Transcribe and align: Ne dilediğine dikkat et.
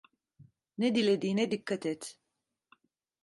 Ne 0.77 0.95
dilediğine 0.95 1.51
dikkat 1.51 1.85
et. 1.85 2.19